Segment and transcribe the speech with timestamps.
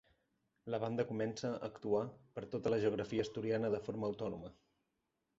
[0.75, 2.01] La banda comença a actuar
[2.37, 4.51] per tota la geografia asturiana de forma autònoma.